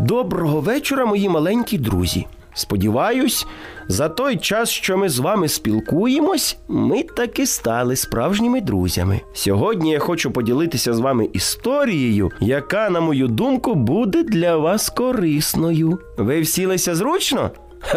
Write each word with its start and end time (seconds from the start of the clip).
Доброго 0.00 0.60
вечора, 0.60 1.06
мої 1.06 1.28
маленькі 1.28 1.78
друзі. 1.78 2.26
Сподіваюсь, 2.54 3.46
за 3.88 4.08
той 4.08 4.36
час, 4.36 4.70
що 4.70 4.96
ми 4.96 5.08
з 5.08 5.18
вами 5.18 5.48
спілкуємось, 5.48 6.56
ми 6.68 7.02
таки 7.02 7.46
стали 7.46 7.96
справжніми 7.96 8.60
друзями. 8.60 9.20
Сьогодні 9.34 9.90
я 9.90 9.98
хочу 9.98 10.30
поділитися 10.30 10.94
з 10.94 10.98
вами 11.00 11.28
історією, 11.32 12.30
яка, 12.40 12.90
на 12.90 13.00
мою 13.00 13.28
думку, 13.28 13.74
буде 13.74 14.22
для 14.22 14.56
вас 14.56 14.88
корисною. 14.88 15.98
Ви 16.16 16.40
всілися 16.40 16.94
зручно? 16.94 17.50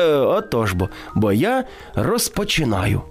Отож 0.08 0.74
бо, 0.74 0.90
бо 1.16 1.32
я 1.32 1.64
розпочинаю. 1.96 3.02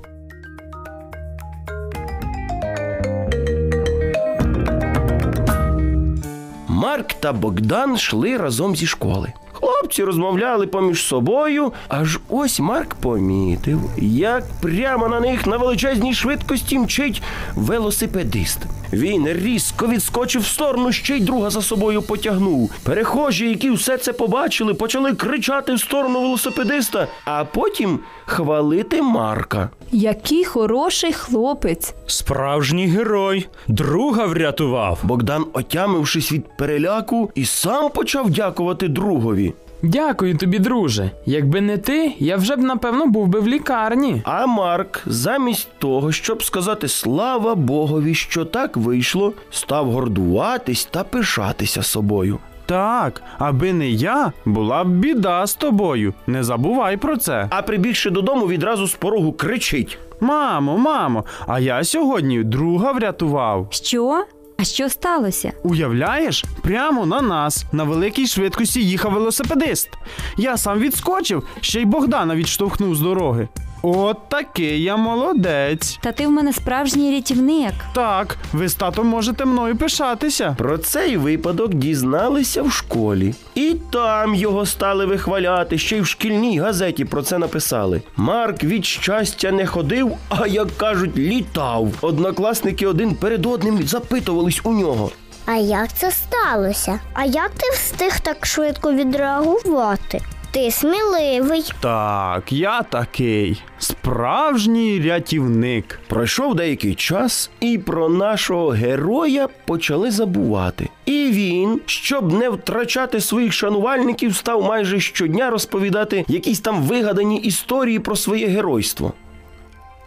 Марк 6.77 7.13
та 7.13 7.33
Богдан 7.33 7.95
йшли 7.95 8.37
разом 8.37 8.77
зі 8.77 8.87
школи. 8.87 9.33
Хлопці 9.53 10.05
розмовляли 10.05 10.67
поміж 10.67 11.03
собою, 11.03 11.73
аж 11.89 12.19
ось 12.29 12.61
Марк 12.61 12.95
помітив, 12.95 13.81
як 13.99 14.45
прямо 14.63 15.09
на 15.09 15.21
них 15.21 15.47
на 15.47 15.57
величезній 15.57 16.15
швидкості 16.15 16.79
мчить 16.79 17.23
велосипедист. 17.55 18.59
Він 18.93 19.29
різко 19.29 19.87
відскочив 19.87 20.43
в 20.43 20.47
сторону, 20.47 20.93
ще 20.93 21.17
й 21.17 21.21
друга 21.21 21.51
за 21.51 21.63
собою 21.63 22.03
потягнув. 22.03 22.71
Перехожі, 22.83 23.49
які 23.49 23.71
все 23.71 23.99
це 23.99 24.13
побачили, 24.13 24.75
почали 24.75 25.13
кричати 25.13 25.75
в 25.75 25.81
сторону 25.81 26.21
велосипедиста, 26.21 27.09
а 27.25 27.45
потім 27.45 27.99
хвалити 28.27 29.03
Марка. 29.03 29.71
Який 29.93 30.45
хороший 30.45 31.13
хлопець. 31.13 31.95
Справжній 32.07 32.87
герой, 32.87 33.47
друга 33.69 34.27
врятував. 34.27 34.99
Богдан, 35.03 35.45
отямившись 35.53 36.33
від 36.33 36.57
переляку, 36.57 37.31
і 37.35 37.45
сам 37.45 37.89
почав 37.91 38.31
дякувати 38.31 38.89
другові. 38.89 39.55
Дякую 39.83 40.37
тобі, 40.37 40.59
друже. 40.59 41.11
Якби 41.27 41.61
не 41.61 41.79
ти, 41.79 42.15
я 42.19 42.37
вже 42.37 42.57
б 42.57 42.59
напевно 42.59 43.07
був 43.07 43.29
би 43.29 43.41
в 43.41 43.49
лікарні. 43.49 44.23
А 44.25 44.47
Марк, 44.47 45.03
замість 45.07 45.69
того, 45.79 46.13
щоб 46.13 46.43
сказати 46.43 46.89
слава 46.89 47.55
Богові, 47.55 48.15
що 48.15 48.45
так 48.45 48.77
вийшло, 48.77 49.33
став 49.51 49.91
гордуватись 49.91 50.85
та 50.85 51.05
пишатися 51.05 51.83
собою. 51.83 52.39
Так, 52.67 53.23
аби 53.39 53.73
не 53.73 53.89
я, 53.91 54.33
була 54.45 54.85
б 54.85 54.89
біда 54.89 55.47
з 55.47 55.55
тобою. 55.55 56.15
Не 56.27 56.45
забувай 56.45 56.97
про 56.97 57.17
це. 57.17 57.47
А 57.51 57.63
прибігши 57.63 58.11
додому, 58.11 58.47
відразу 58.47 58.87
з 58.87 58.95
порогу 58.95 59.33
кричить: 59.33 59.99
Мамо, 60.21 60.79
мамо, 60.79 61.25
а 61.47 61.61
я 61.61 61.85
сьогодні 61.85 62.45
друга 62.45 62.93
врятував. 62.93 63.67
Що? 63.71 64.25
А 64.59 64.65
що 64.65 64.89
сталося? 64.89 65.53
Уявляєш, 65.63 66.45
прямо 66.63 67.07
на 67.07 67.23
нас 67.23 67.65
на 67.73 67.85
великій 67.85 68.27
швидкості 68.27 68.85
їхав 68.85 69.13
велосипедист. 69.13 69.91
Я 70.37 70.57
сам 70.57 70.79
відскочив, 70.79 71.43
ще 71.61 71.81
й 71.81 71.85
Богдана 71.85 72.37
відштовхнув 72.37 72.95
з 72.95 73.01
дороги. 73.01 73.49
От 73.89 74.29
такий 74.29 74.83
я 74.83 74.97
молодець. 74.97 75.99
Та 76.03 76.13
ти 76.13 76.27
в 76.27 76.31
мене 76.31 76.53
справжній 76.53 77.13
рятівник. 77.17 77.73
Так, 77.95 78.37
ви 78.53 78.69
з 78.69 78.75
татом 78.75 79.07
можете 79.07 79.45
мною 79.45 79.77
пишатися. 79.77 80.55
про 80.59 80.79
цей 80.79 81.17
випадок 81.17 81.75
дізналися 81.75 82.63
в 82.63 82.73
школі. 82.73 83.35
І 83.55 83.77
там 83.93 84.35
його 84.35 84.67
стали 84.67 85.07
вихваляти, 85.07 85.79
ще 85.79 85.97
й 85.97 86.01
в 86.01 86.07
шкільній 86.07 86.61
газеті 86.61 87.05
про 87.05 87.23
це 87.23 87.39
написали. 87.39 88.03
Марк 88.17 88.65
від 88.65 88.85
щастя 88.85 89.51
не 89.53 89.67
ходив, 89.67 90.13
а 90.29 90.47
як 90.47 90.77
кажуть, 90.77 91.17
літав. 91.17 91.89
Однокласники 92.01 92.87
один 92.87 93.15
перед 93.15 93.47
одним 93.47 93.83
запитувались 93.83 94.61
у 94.65 94.73
нього. 94.73 95.11
А 95.47 95.55
як 95.55 95.93
це 95.93 96.11
сталося? 96.11 97.01
А 97.15 97.25
як 97.25 97.51
ти 97.51 97.71
встиг 97.73 98.21
так 98.21 98.47
швидко 98.47 98.93
відреагувати? 98.93 100.21
Ти 100.57 100.71
сміливий. 100.71 101.73
Так, 101.81 102.53
я 102.53 102.83
такий 102.83 103.63
справжній 103.79 105.03
рятівник. 105.07 106.01
Пройшов 106.07 106.55
деякий 106.55 106.95
час, 106.95 107.51
і 107.61 107.79
про 107.79 108.09
нашого 108.09 108.69
героя 108.69 109.49
почали 109.67 110.11
забувати. 110.11 110.89
І 111.07 111.31
він, 111.33 111.81
щоб 111.87 112.33
не 112.33 112.51
втрачати 112.51 113.21
своїх 113.21 113.53
шанувальників, 113.53 114.37
став 114.37 114.65
майже 114.65 115.01
щодня 115.01 115.51
розповідати 115.51 116.25
якісь 116.29 116.61
там 116.61 116.83
вигадані 116.83 117.37
історії 117.39 117.99
про 117.99 118.17
своє 118.17 118.47
геройство. 118.47 119.13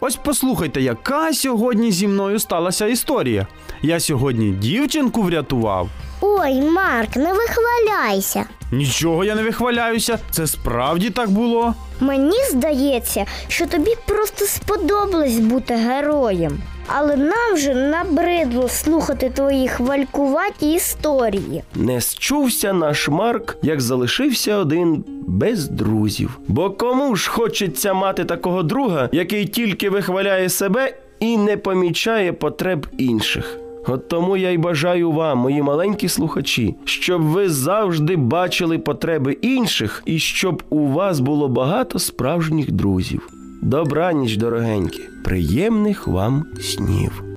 Ось 0.02 0.16
послухайте, 0.16 0.82
яка 0.82 1.34
сьогодні 1.34 1.92
зі 1.92 2.08
мною 2.08 2.40
сталася 2.40 2.88
історія. 2.88 3.48
Я 3.82 4.00
сьогодні 4.00 4.52
дівчинку 4.52 5.22
врятував. 5.22 5.90
Ой, 6.22 6.62
Марк, 6.62 7.16
не 7.16 7.34
вихваляйся. 7.34 8.46
Нічого 8.72 9.24
я 9.24 9.36
не 9.36 9.44
вихваляюся, 9.44 10.20
це 10.32 10.48
справді 10.48 11.10
так 11.10 11.30
було. 11.30 11.74
Мені 12.00 12.38
здається, 12.52 13.26
що 13.48 13.68
тобі 13.68 13.96
просто 14.06 14.46
сподобалось 14.46 15.40
бути 15.40 15.74
героєм. 15.74 16.62
Але 16.98 17.16
нам 17.16 17.54
вже 17.54 17.74
набридло 17.74 18.70
слухати 18.70 19.32
твої 19.36 19.68
хвалькуваті 19.68 20.74
історії. 20.74 21.64
Не 21.76 22.02
счувся 22.02 22.74
наш 22.74 23.10
Марк, 23.10 23.58
як 23.62 23.82
залишився 23.82 24.58
один 24.58 25.04
без 25.28 25.68
друзів. 25.68 26.40
Бо 26.48 26.72
кому 26.72 27.16
ж 27.16 27.30
хочеться 27.30 27.94
мати 27.94 28.26
такого 28.26 28.64
друга, 28.64 29.10
який 29.12 29.46
тільки 29.46 29.90
вихваляє 29.90 30.50
себе 30.50 30.94
і 31.20 31.38
не 31.38 31.58
помічає 31.58 32.34
потреб 32.34 32.88
інших. 32.98 33.60
От 33.88 34.08
тому 34.08 34.38
я 34.38 34.52
й 34.52 34.58
бажаю 34.58 35.12
вам, 35.12 35.38
мої 35.38 35.62
маленькі 35.62 36.08
слухачі, 36.08 36.76
щоб 36.86 37.22
ви 37.22 37.50
завжди 37.50 38.16
бачили 38.16 38.78
потреби 38.80 39.32
інших 39.42 40.04
і 40.06 40.20
щоб 40.20 40.64
у 40.70 40.88
вас 40.88 41.20
було 41.20 41.48
багато 41.48 42.00
справжніх 42.00 42.72
друзів. 42.72 43.39
Добраніч, 43.62 44.38
дорогенькі, 44.38 45.10
приємних 45.24 46.08
вам 46.08 46.46
снів. 46.62 47.29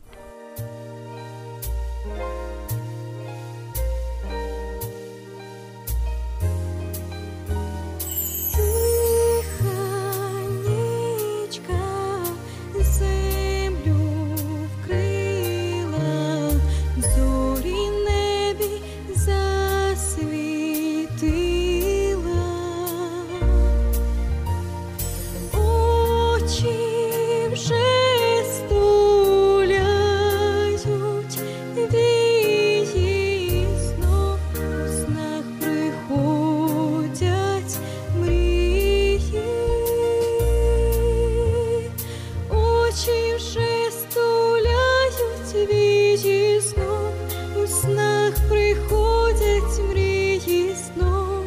Вії 46.17 46.61
знов, 46.61 47.13
у 47.57 47.67
снах 47.67 48.33
приходять 48.49 49.91
мрії 49.91 50.75
снов, 50.75 51.45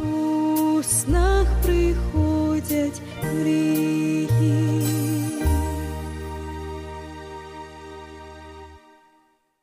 у 0.00 0.82
снах 0.82 1.46
приходять 1.62 3.00
мрії. 3.22 4.27